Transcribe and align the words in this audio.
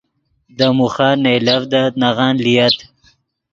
دے 0.57 0.67
موخن 0.77 1.13
نئیلڤدت 1.23 1.91
نغن 2.01 2.33
لییت 2.45 2.77